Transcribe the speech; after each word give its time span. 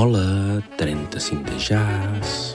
Hola, 0.00 0.62
35 0.76 1.50
de 1.50 1.58
jazz... 1.58 2.54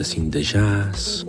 35 0.00 0.30
de 0.30 0.42
jazz. 0.42 1.26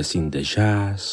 the 0.00 0.04
scene 0.04 0.30
de 0.30 0.42
jazz. 0.42 1.10